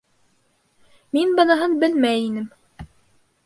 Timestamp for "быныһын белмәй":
1.41-2.25